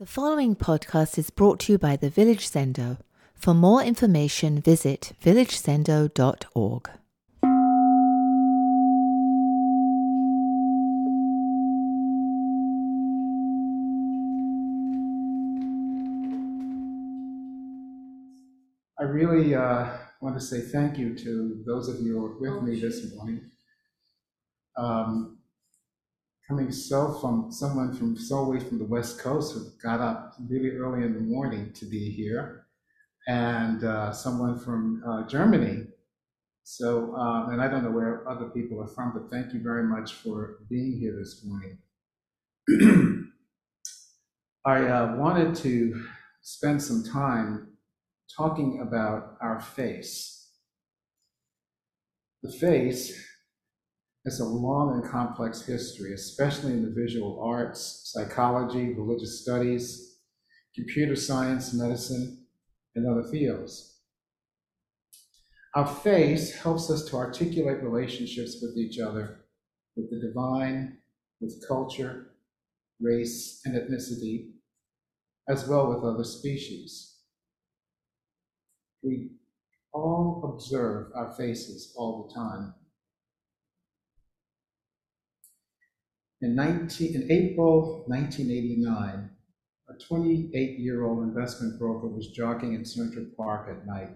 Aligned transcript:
The 0.00 0.06
following 0.06 0.56
podcast 0.56 1.18
is 1.18 1.30
brought 1.30 1.60
to 1.60 1.72
you 1.72 1.78
by 1.78 1.94
the 1.94 2.10
Village 2.10 2.50
Zendo. 2.50 2.98
For 3.32 3.54
more 3.54 3.80
information, 3.80 4.60
visit 4.60 5.12
villagezendo.org. 5.22 6.90
I 18.98 19.02
really 19.04 19.54
uh, 19.54 19.96
want 20.20 20.34
to 20.34 20.44
say 20.44 20.62
thank 20.72 20.98
you 20.98 21.16
to 21.18 21.62
those 21.64 21.86
of 21.86 22.00
you 22.00 22.18
who 22.18 22.26
are 22.26 22.56
with 22.56 22.64
me 22.64 22.80
this 22.80 23.14
morning. 23.14 23.48
Um, 24.76 25.38
coming 26.48 26.70
so 26.70 27.12
from 27.20 27.50
someone 27.50 27.94
from 27.94 28.16
so 28.16 28.38
away 28.38 28.60
from 28.60 28.78
the 28.78 28.84
West 28.84 29.18
Coast 29.18 29.54
who 29.54 29.64
got 29.82 30.00
up 30.00 30.34
really 30.48 30.70
early 30.70 31.04
in 31.04 31.14
the 31.14 31.20
morning 31.20 31.72
to 31.74 31.86
be 31.86 32.10
here, 32.10 32.66
and 33.26 33.82
uh, 33.84 34.12
someone 34.12 34.58
from 34.58 35.02
uh, 35.06 35.26
Germany. 35.26 35.86
So, 36.66 37.14
uh, 37.14 37.50
and 37.50 37.60
I 37.60 37.68
don't 37.68 37.84
know 37.84 37.90
where 37.90 38.26
other 38.28 38.46
people 38.46 38.82
are 38.82 38.86
from, 38.86 39.12
but 39.12 39.30
thank 39.30 39.52
you 39.52 39.62
very 39.62 39.84
much 39.84 40.14
for 40.14 40.60
being 40.68 40.98
here 40.98 41.14
this 41.18 41.44
morning. 41.44 41.78
I 44.66 44.84
uh, 44.86 45.16
wanted 45.16 45.54
to 45.56 46.06
spend 46.40 46.82
some 46.82 47.04
time 47.04 47.76
talking 48.34 48.80
about 48.80 49.36
our 49.42 49.60
face. 49.60 50.48
The 52.42 52.50
face 52.50 53.12
has 54.24 54.40
a 54.40 54.44
long 54.44 54.94
and 54.94 55.10
complex 55.10 55.62
history, 55.62 56.14
especially 56.14 56.72
in 56.72 56.82
the 56.82 56.90
visual 56.90 57.42
arts, 57.42 58.10
psychology, 58.12 58.94
religious 58.94 59.42
studies, 59.42 60.18
computer 60.74 61.14
science, 61.14 61.74
medicine, 61.74 62.46
and 62.94 63.06
other 63.06 63.28
fields. 63.30 64.00
Our 65.74 65.86
face 65.86 66.54
helps 66.54 66.88
us 66.90 67.04
to 67.06 67.16
articulate 67.16 67.82
relationships 67.82 68.58
with 68.62 68.76
each 68.76 68.98
other, 68.98 69.44
with 69.96 70.08
the 70.10 70.20
divine, 70.26 70.98
with 71.40 71.62
culture, 71.66 72.34
race, 73.00 73.60
and 73.64 73.74
ethnicity, 73.74 74.52
as 75.48 75.68
well 75.68 75.88
with 75.88 76.04
other 76.04 76.24
species. 76.24 77.18
We 79.02 79.32
all 79.92 80.54
observe 80.54 81.08
our 81.14 81.34
faces 81.34 81.92
all 81.96 82.26
the 82.26 82.34
time. 82.34 82.74
In, 86.44 86.54
19, 86.54 87.14
in 87.14 87.32
April 87.32 88.04
1989, 88.06 89.30
a 89.88 89.92
28 89.94 90.78
year 90.78 91.02
old 91.02 91.22
investment 91.22 91.78
broker 91.78 92.06
was 92.06 92.32
jogging 92.32 92.74
in 92.74 92.84
Central 92.84 93.24
Park 93.34 93.70
at 93.70 93.86
night, 93.86 94.10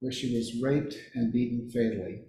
where 0.00 0.12
she 0.12 0.36
was 0.36 0.60
raped 0.62 0.94
and 1.14 1.32
beaten 1.32 1.70
fatally. 1.70 2.24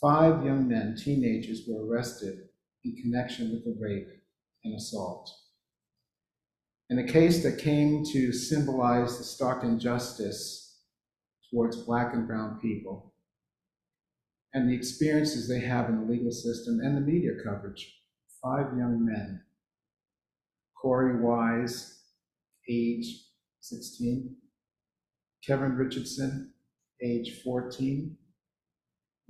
Five 0.00 0.44
young 0.44 0.68
men, 0.68 0.94
teenagers, 0.96 1.62
were 1.66 1.84
arrested 1.84 2.50
in 2.84 2.94
connection 3.02 3.50
with 3.50 3.64
the 3.64 3.76
rape 3.80 4.10
and 4.62 4.76
assault. 4.76 5.28
In 6.88 7.00
a 7.00 7.12
case 7.12 7.42
that 7.42 7.58
came 7.58 8.04
to 8.12 8.32
symbolize 8.32 9.18
the 9.18 9.24
stark 9.24 9.64
injustice 9.64 10.78
towards 11.50 11.78
Black 11.78 12.14
and 12.14 12.28
Brown 12.28 12.60
people, 12.60 13.11
and 14.54 14.68
the 14.68 14.74
experiences 14.74 15.48
they 15.48 15.60
have 15.60 15.88
in 15.88 16.00
the 16.00 16.12
legal 16.12 16.30
system 16.32 16.80
and 16.80 16.96
the 16.96 17.00
media 17.00 17.32
coverage. 17.44 18.00
Five 18.42 18.76
young 18.76 19.04
men. 19.04 19.42
Korey 20.82 21.20
Wise, 21.20 22.00
age 22.68 23.24
16. 23.60 24.36
Kevin 25.46 25.76
Richardson, 25.76 26.52
age 27.02 27.42
14. 27.42 28.16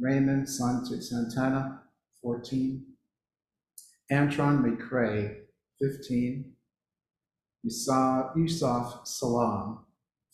Raymond 0.01 0.49
Santana, 0.49 1.83
14. 2.23 2.85
Antron 4.11 4.63
McCray, 4.63 5.37
15. 5.81 6.53
Yusef 7.65 9.01
Salaam, 9.05 9.85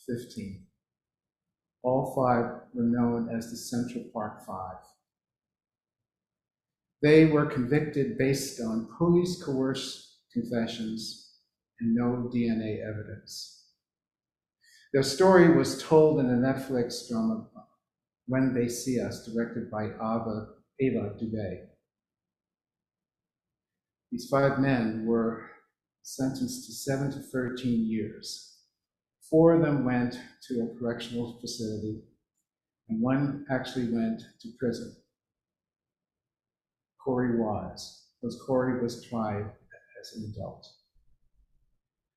15. 0.07 0.68
All 1.83 2.13
five 2.15 2.63
were 2.75 2.85
known 2.85 3.29
as 3.35 3.51
the 3.51 3.57
Central 3.57 4.05
Park 4.13 4.45
Five. 4.47 4.79
They 7.01 7.27
were 7.27 7.47
convicted 7.47 8.19
based 8.19 8.61
on 8.61 8.89
police 8.99 9.41
coerced 9.43 10.19
confessions 10.33 11.37
and 11.81 11.95
no 11.95 12.29
DNA 12.35 12.81
evidence. 12.83 13.67
Their 14.93 15.05
story 15.05 15.57
was 15.57 15.83
told 15.83 16.19
in 16.19 16.29
the 16.29 16.47
Netflix 16.47 17.09
drama 17.09 17.47
When 18.27 18.53
They 18.53 18.69
See 18.69 19.01
Us, 19.01 19.27
directed 19.27 19.71
by 19.71 19.85
Ava, 19.85 20.49
Ava 20.81 21.15
DuVey. 21.21 21.67
These 24.11 24.29
five 24.29 24.59
men 24.59 25.05
were 25.07 25.51
sentenced 26.03 26.67
to 26.67 26.73
7 26.73 27.13
to 27.13 27.19
13 27.19 27.87
years 27.87 28.58
Four 29.31 29.55
of 29.55 29.63
them 29.63 29.85
went 29.85 30.19
to 30.49 30.61
a 30.63 30.79
correctional 30.79 31.39
facility, 31.41 32.01
and 32.89 33.03
one 33.03 33.45
actually 33.51 33.93
went 33.93 34.23
to 34.41 34.49
prison. 34.59 34.97
Korey 37.07 37.39
was, 37.39 38.07
because 38.21 38.41
Korey 38.49 38.83
was 38.83 39.05
tried 39.05 39.51
as 40.01 40.17
an 40.17 40.33
adult. 40.33 40.67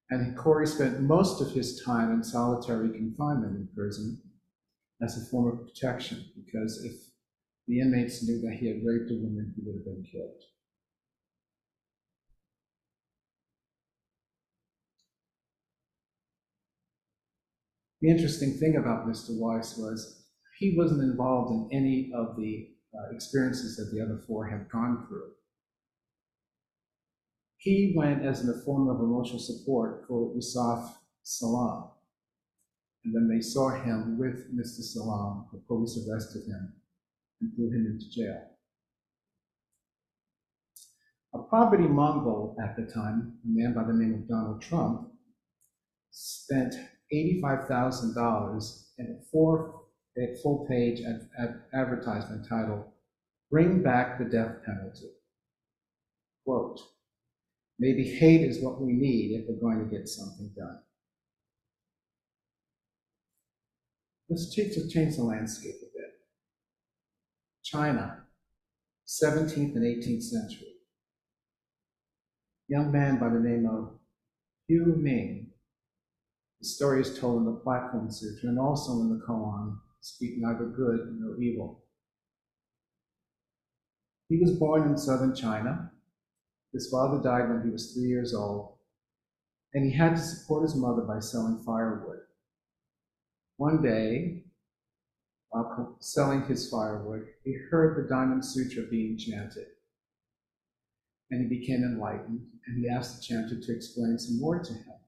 And 0.10 0.38
Korey 0.38 0.68
spent 0.68 1.02
most 1.02 1.42
of 1.42 1.52
his 1.52 1.82
time 1.84 2.12
in 2.12 2.24
solitary 2.24 2.92
confinement 2.92 3.58
in 3.58 3.70
prison 3.76 4.22
as 5.02 5.18
a 5.18 5.30
form 5.30 5.52
of 5.52 5.68
protection, 5.68 6.26
because 6.36 6.84
if 6.86 6.94
the 7.68 7.80
inmates 7.80 8.24
knew 8.24 8.40
that 8.42 8.58
he 8.60 8.68
had 8.68 8.86
raped 8.86 9.12
a 9.12 9.16
woman, 9.16 9.54
he 9.56 9.64
would 9.66 9.76
have 9.76 9.86
been 9.86 10.06
killed. 10.10 10.42
The 18.02 18.10
interesting 18.10 18.58
thing 18.58 18.78
about 18.78 19.08
Mr. 19.08 19.30
Wise 19.38 19.76
was 19.78 20.24
he 20.58 20.76
wasn't 20.76 21.04
involved 21.04 21.52
in 21.52 21.78
any 21.78 22.12
of 22.16 22.36
the 22.36 22.70
uh, 22.96 23.16
experiences 23.16 23.78
that 23.78 23.96
the 23.96 24.04
other 24.04 24.22
four 24.28 24.48
had 24.48 24.70
gone 24.70 25.06
through. 25.08 25.32
He 27.58 27.94
went 27.96 28.26
as 28.26 28.48
a 28.48 28.60
form 28.66 28.90
of 28.90 29.00
emotional 29.00 29.40
support 29.40 30.06
for 30.08 30.34
Yusef 30.34 30.98
Salaam. 31.22 31.92
And 33.04 33.14
when 33.14 33.28
they 33.28 33.42
saw 33.42 33.70
him 33.70 34.18
with 34.18 34.52
Mr. 34.56 34.82
Salaam, 34.82 35.46
the 35.52 35.60
police 35.68 35.98
arrested 36.08 36.48
him 36.48 36.74
and 37.40 37.54
threw 37.56 37.70
him 37.70 37.86
into 37.86 38.10
jail. 38.10 38.48
A 41.34 41.40
property 41.40 41.88
Mongol 41.88 42.56
at 42.62 42.76
the 42.76 42.92
time, 42.92 43.38
a 43.46 43.48
man 43.48 43.74
by 43.74 43.84
the 43.84 43.94
name 43.94 44.14
of 44.16 44.28
Donald 44.28 44.62
Trump, 44.62 45.12
spent 46.10 46.76
$85,000 47.14 48.84
in 48.98 49.18
a 49.20 49.32
four 49.32 49.82
a 50.18 50.36
full 50.42 50.66
page 50.68 51.02
ad, 51.02 51.30
ad, 51.40 51.62
advertisement 51.74 52.48
titled 52.48 52.84
Bring 53.50 53.82
Back 53.82 54.20
the 54.20 54.26
Death 54.26 54.58
Penalty. 54.66 55.10
Quote, 56.46 56.80
maybe 57.80 58.04
hate 58.04 58.42
is 58.42 58.62
what 58.62 58.82
we 58.82 58.94
need 58.94 59.32
if 59.32 59.46
we're 59.48 59.56
going 59.56 59.80
to 59.80 59.96
get 59.96 60.08
something 60.08 60.52
done. 60.56 60.80
Let's 64.30 64.54
change, 64.54 64.74
change 64.92 65.16
the 65.18 65.24
landscape 65.24 65.76
a 65.82 65.98
bit. 65.98 66.12
China, 67.64 68.24
17th 69.08 69.76
and 69.76 69.84
18th 69.84 70.24
century. 70.24 70.68
Young 72.68 72.92
man 72.92 73.20
by 73.20 73.30
the 73.30 73.40
name 73.40 73.66
of 73.66 73.94
Hu 74.70 74.96
Ming 74.96 75.51
the 76.62 76.68
story 76.68 77.02
is 77.02 77.20
told 77.20 77.40
in 77.40 77.46
the 77.46 77.60
Platform 77.60 78.12
Sutra 78.12 78.50
and 78.50 78.60
also 78.60 79.02
in 79.02 79.10
the 79.10 79.26
koan, 79.26 79.78
speak 80.00 80.36
neither 80.38 80.66
good 80.66 81.18
nor 81.20 81.42
evil. 81.42 81.84
He 84.30 84.38
was 84.38 84.52
born 84.52 84.88
in 84.88 84.98
southern 84.98 85.36
China. 85.36 85.92
His 86.72 86.88
father 86.90 87.22
died 87.22 87.50
when 87.50 87.64
he 87.66 87.72
was 87.72 87.94
three 87.94 88.08
years 88.08 88.36
old, 88.36 88.76
and 89.74 89.84
he 89.84 89.92
had 89.92 90.16
to 90.16 90.22
support 90.22 90.62
his 90.62 90.76
mother 90.76 91.02
by 91.02 91.20
selling 91.20 91.64
firewood. 91.66 92.20
One 93.58 93.82
day, 93.82 94.44
while 95.50 95.98
selling 96.00 96.44
his 96.46 96.70
firewood, 96.70 97.26
he 97.44 97.58
heard 97.72 97.98
the 97.98 98.08
Diamond 98.08 98.46
Sutra 98.46 98.84
being 98.84 99.18
chanted. 99.18 99.66
And 101.32 101.42
he 101.42 101.60
became 101.60 101.84
enlightened, 101.84 102.42
and 102.68 102.78
he 102.78 102.88
asked 102.88 103.18
the 103.18 103.24
chanter 103.24 103.60
to 103.60 103.76
explain 103.76 104.18
some 104.20 104.40
more 104.40 104.60
to 104.60 104.74
him. 104.74 105.01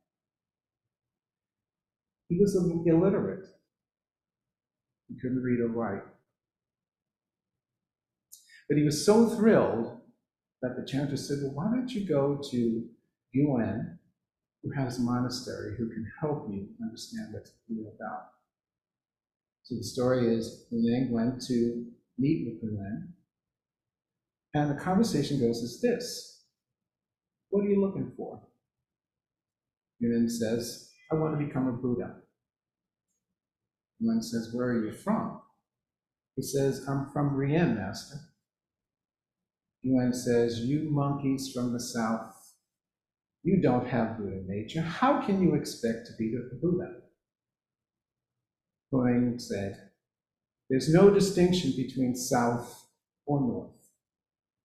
He 2.29 2.39
was 2.39 2.55
illiterate. 2.55 3.45
He 5.07 5.19
couldn't 5.19 5.43
read 5.43 5.59
or 5.59 5.67
write. 5.67 6.03
But 8.67 8.77
he 8.77 8.83
was 8.83 9.05
so 9.05 9.29
thrilled 9.29 9.99
that 10.61 10.75
the 10.75 10.85
chanter 10.85 11.17
said, 11.17 11.39
Well, 11.41 11.53
why 11.53 11.65
don't 11.65 11.91
you 11.91 12.07
go 12.07 12.41
to 12.51 12.83
Yuan 13.33 13.99
who 14.63 14.71
has 14.71 14.97
a 14.97 15.01
monastery 15.01 15.75
who 15.77 15.89
can 15.89 16.09
help 16.21 16.47
you 16.49 16.67
understand 16.81 17.33
what 17.33 17.49
you're 17.67 17.91
about. 17.99 18.29
So 19.63 19.75
the 19.75 19.83
story 19.83 20.33
is 20.33 20.65
Huineng 20.71 21.11
went 21.11 21.41
to 21.47 21.85
meet 22.17 22.45
with 22.45 22.63
Hulen, 22.63 23.09
and 24.53 24.71
the 24.71 24.81
conversation 24.81 25.39
goes 25.39 25.63
as 25.63 25.81
this 25.81 26.43
What 27.49 27.65
are 27.65 27.69
you 27.69 27.81
looking 27.81 28.11
for? 28.15 28.41
Hulen 30.01 30.29
says, 30.29 30.91
I 31.11 31.15
want 31.15 31.37
to 31.37 31.45
become 31.45 31.67
a 31.67 31.73
Buddha. 31.73 32.15
Hulen 34.01 34.23
says, 34.23 34.49
Where 34.53 34.69
are 34.69 34.85
you 34.85 34.91
from? 34.91 35.41
He 36.35 36.41
says, 36.41 36.85
I'm 36.87 37.11
from 37.11 37.35
Rien, 37.35 37.75
Master. 37.75 38.17
Yuan 39.83 40.13
says, 40.13 40.61
You 40.61 40.89
monkeys 40.89 41.51
from 41.53 41.73
the 41.73 41.79
south, 41.79 42.33
you 43.43 43.61
don't 43.61 43.87
have 43.87 44.17
Buddha 44.17 44.41
nature. 44.47 44.81
How 44.81 45.21
can 45.21 45.41
you 45.41 45.55
expect 45.55 46.07
to 46.07 46.13
be 46.17 46.31
the 46.31 46.59
Buddha? 46.61 47.01
Huang 48.91 49.37
said, 49.37 49.89
There's 50.69 50.93
no 50.93 51.09
distinction 51.09 51.73
between 51.75 52.15
south 52.15 52.85
or 53.25 53.41
north 53.41 53.71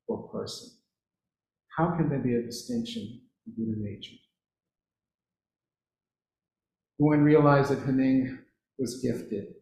or 0.07 0.29
person. 0.29 0.71
How 1.77 1.97
can 1.97 2.09
there 2.09 2.19
be 2.21 2.35
a 2.35 2.43
distinction 2.43 3.21
in 3.47 3.53
Buddha 3.57 3.81
nature? 3.81 4.17
Huang 6.99 7.23
realized 7.23 7.71
that 7.71 7.87
Huineng 7.87 8.39
was 8.79 9.01
gifted 9.01 9.55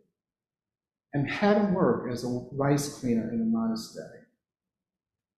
and 1.12 1.30
had 1.30 1.58
him 1.58 1.74
work 1.74 2.10
as 2.10 2.24
a 2.24 2.46
rice 2.52 2.98
cleaner 2.98 3.30
in 3.32 3.40
a 3.40 3.44
monastery. 3.44 4.20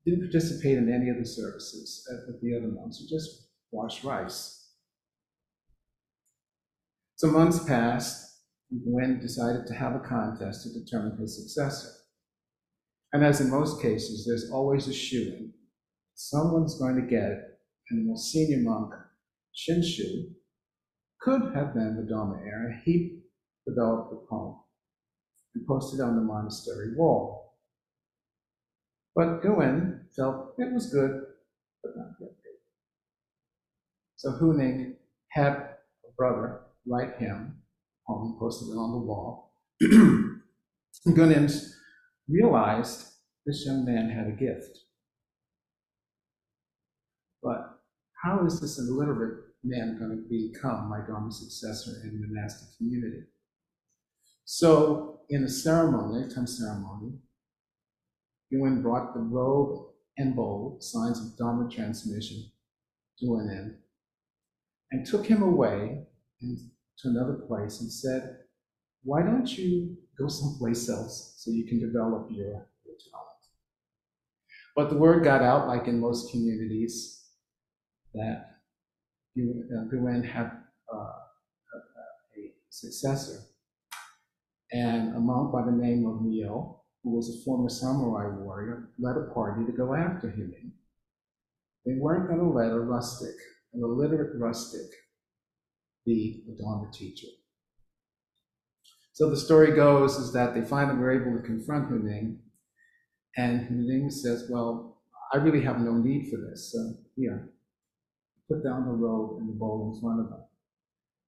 Didn't 0.04 0.30
participate 0.30 0.78
in 0.78 0.92
any 0.92 1.10
of 1.10 1.18
the 1.18 1.24
services 1.24 2.08
with 2.26 2.40
the 2.40 2.56
other 2.56 2.68
monks, 2.68 2.98
he 2.98 3.08
just 3.08 3.48
washed 3.70 4.04
rice. 4.04 4.70
So 7.16 7.30
months 7.30 7.64
passed, 7.64 8.42
and 8.70 8.80
Gwen 8.84 9.18
decided 9.20 9.66
to 9.66 9.74
have 9.74 9.94
a 9.94 10.00
contest 10.00 10.62
to 10.62 10.78
determine 10.78 11.18
his 11.18 11.36
successor. 11.36 11.90
And 13.12 13.24
as 13.24 13.40
in 13.40 13.50
most 13.50 13.82
cases, 13.82 14.24
there's 14.26 14.50
always 14.50 14.86
a 14.86 14.92
shoe 14.92 15.34
in. 15.36 15.52
Someone's 16.14 16.78
going 16.78 16.96
to 16.96 17.02
get 17.02 17.30
it, 17.30 17.60
and 17.90 18.00
the 18.00 18.08
most 18.08 18.30
senior 18.30 18.58
monk, 18.58 18.94
Shinshu, 19.56 20.32
could 21.20 21.54
have 21.54 21.74
been 21.74 21.96
the 21.96 22.08
Dharma 22.08 22.40
heir. 22.44 22.80
He 22.84 23.20
developed 23.66 24.10
the 24.10 24.26
poem 24.28 24.56
and 25.54 25.66
posted 25.66 26.00
on 26.00 26.16
the 26.16 26.22
monastery 26.22 26.94
wall. 26.96 27.56
But 29.14 29.42
Guwen 29.42 30.02
felt 30.14 30.54
it 30.58 30.72
was 30.72 30.92
good, 30.92 31.22
but 31.82 31.92
not 31.96 32.18
good. 32.18 32.28
So 34.16 34.32
Huineng 34.32 34.94
had 35.30 35.52
a 35.54 36.12
brother 36.16 36.62
write 36.86 37.16
him 37.18 37.58
poem, 38.06 38.36
posted 38.38 38.68
it 38.68 38.78
on 38.78 38.92
the 38.92 39.06
wall. 39.06 39.52
Gunen 41.06 41.72
realized 42.28 43.12
this 43.46 43.64
young 43.66 43.84
man 43.84 44.10
had 44.10 44.26
a 44.26 44.32
gift. 44.32 44.78
But 47.42 47.80
how 48.22 48.44
is 48.44 48.60
this 48.60 48.78
illiterate 48.78 49.44
man 49.64 49.99
going 49.99 50.10
to 50.10 50.28
become 50.28 50.88
my 50.88 51.00
Dharma 51.06 51.31
successor 51.32 52.00
in 52.05 52.20
the 52.20 52.26
monastic 52.26 52.76
community? 52.76 53.25
So, 54.44 55.20
in 55.28 55.44
a 55.44 55.49
ceremony, 55.49 56.22
a 56.22 56.25
lifetime 56.25 56.46
ceremony, 56.46 57.12
Yuan 58.50 58.82
brought 58.82 59.12
the 59.12 59.20
robe 59.20 59.88
and 60.16 60.34
bowl, 60.34 60.78
signs 60.81 61.20
of 61.20 61.37
Dharma 61.37 61.70
transmission, 61.70 62.50
to 63.20 63.37
an 63.37 63.50
end, 63.50 63.75
and 64.90 65.06
took 65.06 65.26
him 65.26 65.43
away 65.43 66.06
and 66.40 66.58
to 66.99 67.08
another 67.08 67.34
place 67.46 67.81
and 67.81 67.93
said, 67.93 68.38
Why 69.02 69.22
don't 69.22 69.56
you 69.56 69.96
go 70.19 70.28
someplace 70.28 70.88
else 70.88 71.34
so 71.37 71.50
you 71.50 71.66
can 71.66 71.81
develop 71.81 72.28
your, 72.31 72.46
your 72.46 72.96
talent? 73.12 73.28
But 74.75 74.90
the 74.90 74.96
word 74.96 75.25
got 75.25 75.43
out, 75.43 75.69
like 75.69 75.87
in 75.88 76.00
most 76.00 76.31
communities, 76.31 77.26
that 78.14 78.57
Guwen 79.38 80.25
had 80.25 80.50
uh, 80.93 80.96
a, 80.96 82.52
successor 82.70 83.40
and 84.73 85.17
a 85.17 85.20
monk 85.20 85.52
by 85.52 85.64
the 85.64 85.73
name 85.73 86.06
of 86.06 86.23
Mio, 86.23 86.82
who 87.02 87.17
was 87.17 87.29
a 87.29 87.44
former 87.44 87.69
samurai 87.69 88.29
warrior, 88.37 88.90
led 88.99 89.17
a 89.17 89.32
party 89.32 89.64
to 89.64 89.73
go 89.73 89.94
after 89.94 90.31
him. 90.31 90.52
They 91.87 91.94
weren't 91.99 92.29
going 92.29 92.40
to 92.40 92.49
let 92.49 92.73
a 92.73 92.81
rustic, 92.81 93.35
an 93.73 93.81
illiterate 93.82 94.38
rustic, 94.38 94.90
be 96.05 96.44
a 96.49 96.62
Dharma 96.62 96.90
teacher. 96.93 97.29
So 99.12 99.31
the 99.31 99.37
story 99.37 99.75
goes 99.75 100.17
is 100.17 100.32
that 100.32 100.55
they 100.55 100.62
finally 100.62 100.99
were 100.99 101.11
able 101.11 101.40
to 101.40 101.46
confront 101.46 101.90
Huineng, 101.90 102.38
and 103.37 103.69
Huineng 103.69 104.12
says, 104.12 104.49
Well, 104.50 105.00
I 105.32 105.38
really 105.38 105.62
have 105.62 105.81
no 105.81 105.94
need 105.94 106.31
for 106.31 106.37
this. 106.37 106.73
So 106.73 106.94
here, 107.17 107.50
put 108.48 108.64
down 108.64 108.86
the 108.86 108.92
robe 108.92 109.38
and 109.38 109.48
the 109.48 109.52
bowl 109.52 109.92
in 109.94 110.00
front 110.00 110.20
of 110.20 110.30
them. 110.30 110.40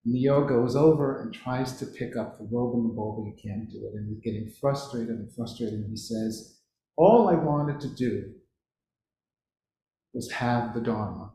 Neo 0.05 0.47
goes 0.47 0.75
over 0.75 1.21
and 1.21 1.33
tries 1.33 1.79
to 1.79 1.87
pick 1.87 2.17
up 2.17 2.39
the 2.39 2.49
robe 2.51 2.75
and 2.75 2.89
the 2.89 2.95
bowl, 2.95 3.23
but 3.23 3.31
he 3.31 3.49
can't 3.49 3.71
do 3.71 3.79
it. 3.87 3.95
And 3.95 4.09
he's 4.09 4.23
getting 4.25 4.51
frustrated 4.61 5.11
and 5.11 5.33
frustrated. 5.35 5.75
And 5.81 5.91
he 5.91 5.97
says, 5.97 6.59
All 6.97 7.29
I 7.29 7.35
wanted 7.35 7.81
to 7.81 7.95
do 7.95 8.33
was 10.15 10.31
have 10.33 10.73
the 10.75 10.81
Dharma. 10.81 11.33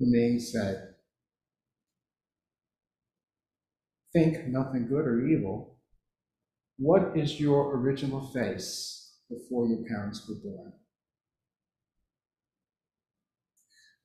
Huineng 0.00 0.40
said, 0.40 0.94
Think 4.12 4.46
nothing 4.48 4.88
good 4.88 5.06
or 5.06 5.26
evil. 5.26 5.78
What 6.78 7.16
is 7.16 7.40
your 7.40 7.76
original 7.76 8.26
face 8.28 9.16
before 9.28 9.66
your 9.66 9.84
parents 9.88 10.28
were 10.28 10.36
born? 10.36 10.72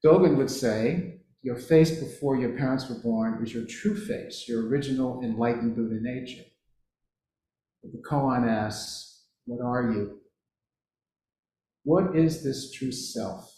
Dogen 0.06 0.36
would 0.36 0.50
say, 0.50 1.22
your 1.44 1.56
face 1.58 1.92
before 2.00 2.38
your 2.38 2.58
parents 2.58 2.90
were 2.90 3.00
born 3.00 3.44
is 3.44 3.54
your 3.54 3.66
true 3.66 3.96
face, 3.96 4.46
your 4.48 4.68
original 4.68 5.22
enlightened 5.22 5.76
Buddha 5.76 6.00
nature. 6.02 6.44
But 7.82 7.92
the 7.92 8.02
koan 8.10 8.48
asks, 8.48 9.26
What 9.46 9.62
are 9.64 9.92
you? 9.92 10.20
What 11.84 12.16
is 12.16 12.44
this 12.44 12.72
true 12.72 12.94
self? 12.94 13.50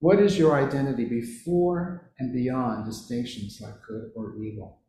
What 0.00 0.18
is 0.18 0.38
your 0.38 0.54
identity 0.54 1.04
before 1.04 2.12
and 2.18 2.32
beyond 2.32 2.86
distinctions 2.86 3.60
like 3.60 3.74
good 3.86 4.10
or 4.16 4.34
evil? 4.42 4.80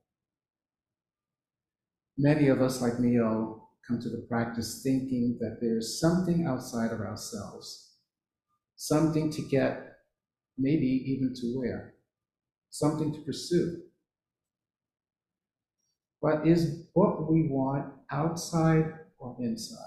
Many 2.18 2.48
of 2.48 2.62
us, 2.62 2.82
like 2.82 3.00
Neo, 3.00 3.68
come 3.88 4.00
to 4.00 4.10
the 4.10 4.25
practice 4.28 4.82
thinking 4.84 5.38
that 5.42 5.58
there's 5.62 6.00
something 6.00 6.46
outside 6.48 6.92
of 6.92 7.01
ourselves, 7.01 7.98
something 8.75 9.32
to 9.32 9.42
get 9.44 9.91
maybe 10.58 10.86
even 10.86 11.34
to 11.36 11.58
wear, 11.58 11.93
something 12.70 13.13
to 13.13 13.22
pursue. 13.22 13.81
But 16.22 16.48
is 16.48 16.86
what 16.93 17.31
we 17.31 17.48
want 17.48 17.91
outside 18.12 18.93
or 19.17 19.36
inside? 19.39 19.77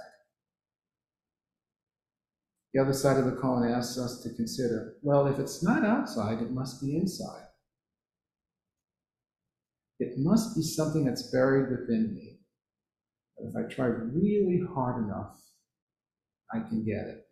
The 2.72 2.82
other 2.82 2.92
side 2.92 3.18
of 3.18 3.26
the 3.26 3.40
coin 3.40 3.70
asks 3.70 3.98
us 3.98 4.20
to 4.22 4.34
consider 4.34 4.96
well, 5.02 5.28
if 5.28 5.38
it's 5.38 5.62
not 5.62 5.84
outside, 5.84 6.42
it 6.42 6.50
must 6.50 6.82
be 6.82 6.96
inside. 6.96 7.46
It 10.00 10.18
must 10.18 10.56
be 10.56 10.62
something 10.62 11.04
that's 11.04 11.30
buried 11.30 11.70
within 11.70 12.14
me. 12.14 12.40
But 13.38 13.46
if 13.46 13.56
I 13.56 13.72
try 13.72 13.86
really 13.86 14.64
hard 14.74 15.04
enough, 15.04 15.40
I 16.52 16.60
can 16.68 16.84
get 16.84 17.06
it 17.06 17.24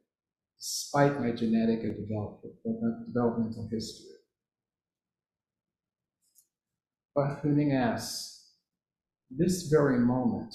despite 0.63 1.21
my 1.21 1.33
genetic 1.33 1.81
and 1.83 1.97
uh, 2.15 3.05
developmental 3.07 3.69
history. 3.69 4.15
But 7.17 7.43
Huineng 7.43 7.75
asks, 7.75 8.53
this 9.29 9.69
very 9.69 9.99
moment, 9.99 10.55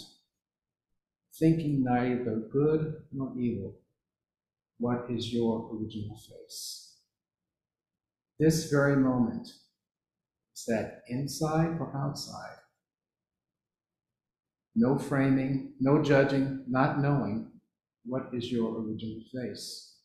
thinking 1.38 1.84
neither 1.84 2.48
good 2.52 3.04
nor 3.12 3.38
evil, 3.38 3.76
what 4.80 5.08
is 5.10 5.34
your 5.34 5.70
original 5.74 6.16
face? 6.16 6.96
This 8.40 8.72
very 8.72 8.96
moment, 8.96 9.48
is 10.56 10.64
that 10.68 11.02
inside 11.10 11.78
or 11.80 11.92
outside? 11.96 12.60
No 14.74 14.98
framing, 14.98 15.74
no 15.82 16.02
judging, 16.02 16.64
not 16.68 17.02
knowing, 17.02 17.52
what 18.06 18.30
is 18.32 18.50
your 18.50 18.80
original 18.80 19.22
face? 19.36 19.97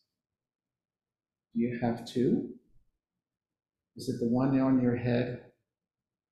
Do 1.53 1.61
you 1.61 1.79
have 1.81 2.05
two? 2.05 2.49
Is 3.95 4.09
it 4.09 4.19
the 4.19 4.27
one 4.27 4.59
on 4.59 4.81
your 4.81 4.95
head 4.95 5.43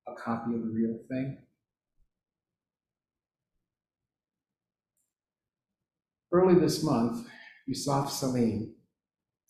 a 0.07 0.13
copy 0.15 0.55
of 0.55 0.61
the 0.61 0.71
real 0.73 0.97
thing? 1.09 1.37
Early 6.31 6.55
this 6.55 6.83
month, 6.83 7.27
Yusef 7.67 8.09
Salim 8.09 8.73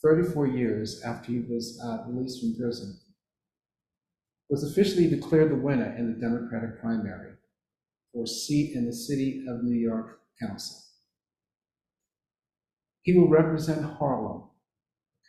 34 0.02 0.48
years 0.48 1.02
after 1.06 1.32
he 1.32 1.40
was 1.40 1.80
uh, 1.84 2.10
released 2.10 2.42
from 2.42 2.56
prison, 2.56 3.00
was 4.50 4.64
officially 4.64 5.08
declared 5.08 5.52
the 5.52 5.56
winner 5.56 5.96
in 5.98 6.08
the 6.08 6.20
Democratic 6.20 6.82
primary 6.82 7.34
for 8.12 8.24
a 8.24 8.28
seat 8.28 8.76
in 8.76 8.86
the 8.86 8.94
City 8.94 9.46
of 9.48 9.64
New 9.64 9.78
York 9.78 10.20
Council. 10.42 10.78
He 13.04 13.18
will 13.18 13.30
represent 13.30 13.84
Harlem, 13.84 14.51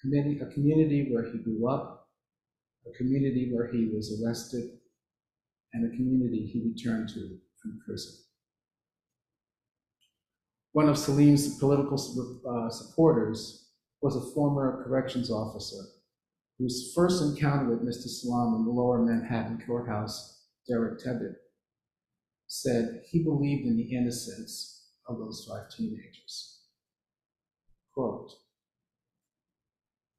a 0.04 0.52
community 0.52 1.08
where 1.10 1.30
he 1.30 1.38
grew 1.38 1.68
up, 1.68 2.08
a 2.86 2.96
community 2.96 3.50
where 3.52 3.70
he 3.70 3.90
was 3.94 4.20
arrested, 4.20 4.78
and 5.72 5.86
a 5.86 5.96
community 5.96 6.46
he 6.46 6.62
returned 6.68 7.08
to 7.10 7.38
from 7.60 7.80
prison. 7.86 8.12
One 10.72 10.88
of 10.88 10.98
Salim's 10.98 11.58
political 11.58 11.96
uh, 11.96 12.70
supporters 12.70 13.68
was 14.00 14.16
a 14.16 14.34
former 14.34 14.82
corrections 14.84 15.30
officer 15.30 15.82
whose 16.58 16.92
first 16.94 17.22
encounter 17.22 17.70
with 17.70 17.86
Mr. 17.86 18.08
Salaam 18.08 18.54
in 18.54 18.64
the 18.64 18.70
lower 18.70 19.02
Manhattan 19.02 19.62
courthouse, 19.66 20.44
Derek 20.68 21.00
Tebbit, 21.00 21.34
said 22.46 23.02
he 23.10 23.22
believed 23.22 23.66
in 23.66 23.76
the 23.76 23.96
innocence 23.96 24.90
of 25.08 25.18
those 25.18 25.46
five 25.48 25.70
teenagers. 25.70 26.60
Quote, 27.94 28.30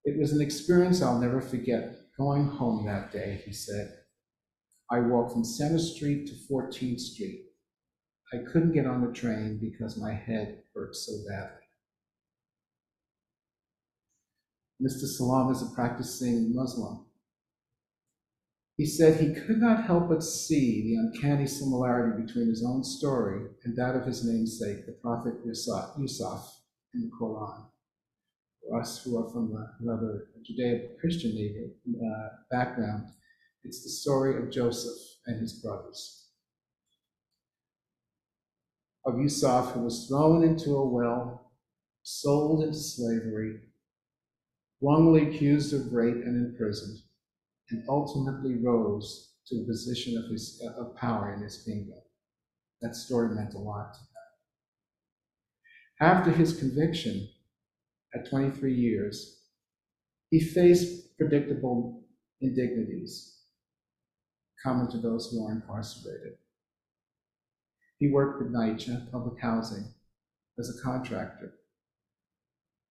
it 0.05 0.19
was 0.19 0.33
an 0.33 0.41
experience 0.41 1.01
I'll 1.01 1.19
never 1.19 1.41
forget 1.41 1.95
going 2.17 2.47
home 2.47 2.85
that 2.85 3.11
day, 3.11 3.41
he 3.45 3.53
said. 3.53 3.93
I 4.91 4.99
walked 4.99 5.31
from 5.31 5.45
Center 5.45 5.79
Street 5.79 6.27
to 6.27 6.33
14th 6.51 6.99
Street. 6.99 7.45
I 8.33 8.37
couldn't 8.51 8.73
get 8.73 8.85
on 8.85 9.05
the 9.05 9.13
train 9.13 9.59
because 9.61 9.97
my 9.97 10.13
head 10.13 10.63
hurt 10.73 10.95
so 10.95 11.13
badly. 11.29 11.63
Mr. 14.81 15.07
Salaam 15.07 15.51
is 15.51 15.61
a 15.61 15.73
practicing 15.73 16.53
Muslim. 16.53 17.05
He 18.75 18.85
said 18.85 19.19
he 19.19 19.33
could 19.33 19.59
not 19.59 19.85
help 19.85 20.09
but 20.09 20.23
see 20.23 20.81
the 20.81 20.95
uncanny 20.95 21.45
similarity 21.45 22.23
between 22.23 22.47
his 22.47 22.65
own 22.65 22.83
story 22.83 23.47
and 23.63 23.77
that 23.77 23.95
of 23.95 24.05
his 24.05 24.25
namesake, 24.25 24.85
the 24.85 24.93
Prophet 24.93 25.35
Yusuf, 25.45 25.91
Yusuf 25.97 26.59
in 26.93 27.01
the 27.01 27.11
Quran. 27.19 27.67
Us 28.71 29.03
who 29.03 29.17
are 29.17 29.29
from 29.29 29.53
a 29.55 29.85
rather 29.85 30.27
Judeo-Christian 30.41 31.73
uh, 31.89 32.29
background, 32.49 33.07
it's 33.63 33.83
the 33.83 33.89
story 33.89 34.37
of 34.37 34.51
Joseph 34.51 34.97
and 35.27 35.39
his 35.39 35.53
brothers. 35.61 36.29
Of 39.05 39.19
Yusuf, 39.19 39.73
who 39.73 39.81
was 39.81 40.07
thrown 40.07 40.43
into 40.43 40.75
a 40.77 40.87
well, 40.89 41.51
sold 42.03 42.63
into 42.63 42.77
slavery, 42.77 43.59
wrongly 44.81 45.27
accused 45.27 45.73
of 45.73 45.91
rape 45.91 46.15
and 46.15 46.45
imprisoned, 46.45 46.99
and 47.69 47.83
ultimately 47.89 48.55
rose 48.55 49.33
to 49.47 49.57
a 49.57 49.65
position 49.65 50.17
of, 50.17 50.31
his, 50.31 50.61
of 50.77 50.95
power 50.95 51.33
in 51.33 51.41
his 51.41 51.63
kingdom. 51.63 51.99
That 52.81 52.95
story 52.95 53.35
meant 53.35 53.53
a 53.53 53.59
lot 53.59 53.93
to 53.93 53.99
him. 53.99 54.07
After 56.01 56.31
his 56.31 56.57
conviction 56.57 57.29
at 58.15 58.29
23 58.29 58.73
years, 58.73 59.41
he 60.29 60.39
faced 60.39 61.17
predictable 61.17 62.03
indignities 62.41 63.41
common 64.63 64.89
to 64.89 64.97
those 64.97 65.29
who 65.29 65.45
are 65.45 65.51
incarcerated. 65.51 66.37
He 67.99 68.09
worked 68.09 68.41
with 68.41 68.53
NYCHA, 68.53 69.11
public 69.11 69.41
housing, 69.41 69.93
as 70.57 70.69
a 70.69 70.81
contractor. 70.81 71.53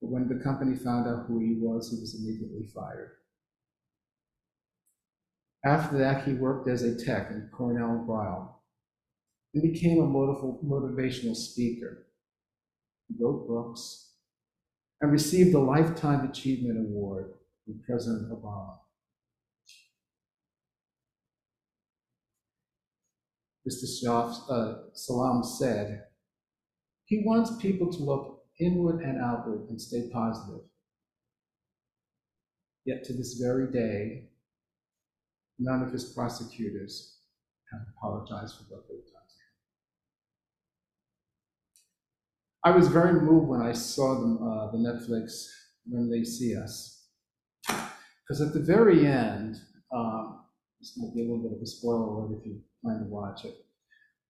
But 0.00 0.10
when 0.10 0.28
the 0.28 0.42
company 0.42 0.76
found 0.76 1.08
out 1.08 1.26
who 1.26 1.38
he 1.38 1.56
was, 1.58 1.90
he 1.90 2.00
was 2.00 2.14
immediately 2.14 2.66
fired. 2.74 3.12
After 5.64 5.96
that, 5.98 6.24
he 6.24 6.34
worked 6.34 6.68
as 6.68 6.82
a 6.82 6.96
tech 6.96 7.30
in 7.30 7.48
Cornell 7.52 8.04
Weill 8.06 8.62
and 9.54 9.62
became 9.62 9.98
a 10.00 10.06
motivational 10.06 11.36
speaker. 11.36 12.06
He 13.08 13.14
wrote 13.22 13.46
books 13.46 14.11
and 15.02 15.10
received 15.10 15.52
the 15.52 15.58
Lifetime 15.58 16.28
Achievement 16.30 16.78
Award 16.78 17.34
from 17.64 17.82
President 17.84 18.30
Obama. 18.30 18.78
Mr. 23.68 23.84
Shah, 24.00 24.28
uh, 24.48 24.74
Salaam 24.94 25.42
said, 25.42 26.04
he 27.04 27.22
wants 27.26 27.56
people 27.60 27.92
to 27.92 27.98
look 27.98 28.44
inward 28.60 29.02
and 29.02 29.20
outward 29.20 29.68
and 29.68 29.80
stay 29.80 30.08
positive. 30.12 30.62
Yet 32.84 33.04
to 33.04 33.12
this 33.12 33.34
very 33.34 33.70
day, 33.72 34.28
none 35.58 35.82
of 35.82 35.92
his 35.92 36.12
prosecutors 36.12 37.18
have 37.72 37.82
apologized 37.96 38.56
for 38.56 38.64
what 38.74 38.88
they've 38.88 38.98
done 38.98 39.26
to 39.28 39.34
him. 39.34 39.52
I 42.64 42.70
was 42.70 42.88
very 42.88 43.20
moved 43.20 43.48
when 43.48 43.60
I 43.60 43.72
saw 43.72 44.20
them, 44.20 44.38
uh, 44.40 44.70
the 44.70 44.78
Netflix 44.78 45.46
When 45.84 46.08
They 46.08 46.22
See 46.22 46.56
Us. 46.56 47.06
Because 47.66 48.40
at 48.40 48.52
the 48.52 48.60
very 48.60 49.04
end, 49.04 49.56
um, 49.92 50.44
this 50.80 50.96
might 50.96 51.14
be 51.14 51.22
a 51.22 51.24
little 51.24 51.42
bit 51.42 51.56
of 51.56 51.62
a 51.62 51.66
spoiler 51.66 52.36
if 52.36 52.46
you 52.46 52.60
plan 52.82 53.00
to 53.00 53.04
watch 53.06 53.44
it, 53.44 53.54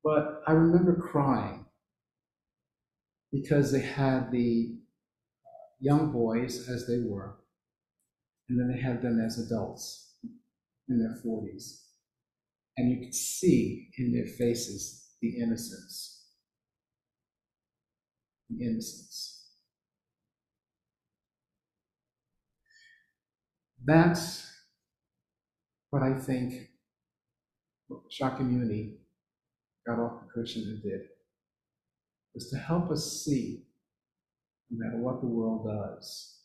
but 0.03 0.43
I 0.47 0.53
remember 0.53 0.95
crying 0.95 1.67
because 3.31 3.71
they 3.71 3.81
had 3.81 4.31
the 4.31 4.77
young 5.81 6.13
boys 6.13 6.69
as 6.69 6.87
they 6.87 6.99
were, 6.99 7.37
and 8.49 8.59
then 8.59 8.69
they 8.75 8.81
had 8.81 9.03
them 9.03 9.21
as 9.21 9.39
adults 9.39 10.15
in 10.89 10.99
their 10.99 11.17
40s. 11.25 11.81
And 12.77 12.91
you 12.91 13.05
could 13.05 13.15
see 13.15 13.89
in 13.99 14.13
their 14.13 14.27
faces 14.27 15.11
the 15.21 15.41
innocence. 15.41 16.22
The 18.53 18.65
innocence. 18.65 19.51
That's 23.85 24.47
what 25.91 26.03
I 26.03 26.19
think 26.19 26.69
Shakyamuni 27.91 28.97
got 29.87 29.99
off 29.99 30.23
the 30.23 30.33
cushion 30.33 30.63
and 30.63 30.83
did 30.83 31.01
was 32.35 32.51
to 32.51 32.57
help 32.59 32.91
us 32.91 33.25
see, 33.25 33.65
no 34.71 34.85
matter 34.85 35.03
what 35.03 35.21
the 35.21 35.27
world 35.27 35.67
does, 35.67 36.41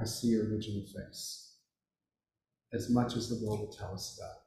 I 0.00 0.04
see 0.04 0.28
your 0.28 0.48
original 0.48 0.84
face 0.86 1.56
as 2.72 2.90
much 2.90 3.16
as 3.16 3.28
the 3.28 3.46
world 3.46 3.60
will 3.60 3.72
tell 3.72 3.94
us 3.94 4.18
about. 4.18 4.41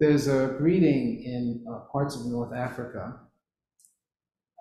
There's 0.00 0.26
a 0.26 0.54
greeting 0.58 1.22
in 1.24 1.64
uh, 1.70 1.80
parts 1.92 2.16
of 2.16 2.26
North 2.26 2.52
Africa. 2.52 3.20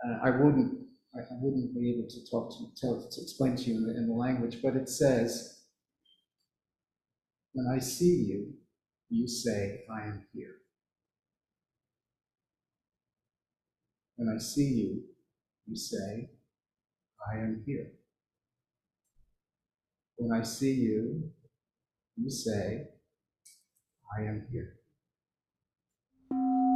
Uh, 0.05 0.17
I 0.23 0.29
wouldn't, 0.29 0.77
I 1.15 1.21
wouldn't 1.31 1.73
be 1.73 1.91
able 1.91 2.07
to 2.07 2.29
talk 2.29 2.51
to, 2.51 2.65
tell, 2.79 3.09
to 3.09 3.21
explain 3.21 3.55
to 3.55 3.63
you 3.63 3.77
in 3.77 3.87
the, 3.87 3.97
in 3.97 4.07
the 4.07 4.13
language, 4.13 4.59
but 4.61 4.75
it 4.75 4.89
says, 4.89 5.61
"When 7.53 7.65
I 7.67 7.79
see 7.79 8.25
you, 8.27 8.53
you 9.09 9.27
say, 9.27 9.81
I 9.91 10.03
am 10.07 10.25
here. 10.33 10.55
When 14.15 14.29
I 14.29 14.39
see 14.39 14.65
you, 14.65 15.03
you 15.67 15.75
say, 15.75 16.29
I 17.31 17.39
am 17.39 17.63
here. 17.65 17.91
When 20.17 20.31
I 20.31 20.43
see 20.43 20.73
you, 20.73 21.31
you 22.17 22.29
say, 22.29 22.87
I 24.17 24.21
am 24.23 24.47
here. 24.51 24.75
Thank 26.35 26.47
you. 26.47 26.73